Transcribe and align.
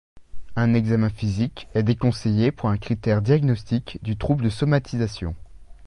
Un 0.55 0.73
examen 0.73 1.11
physique 1.11 1.67
est 1.75 1.83
déconseillé 1.83 2.51
pour 2.51 2.69
un 2.69 2.77
critère 2.79 3.21
diagnostique 3.21 3.99
du 4.01 4.17
trouble 4.17 4.45
de 4.45 4.49
somatisation. 4.49 5.35